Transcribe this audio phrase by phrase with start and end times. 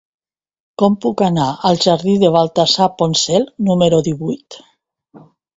[0.81, 4.63] Com puc anar al jardí de Baltasar Porcel número divuit?